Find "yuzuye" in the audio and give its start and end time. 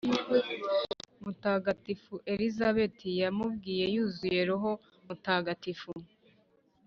3.95-4.41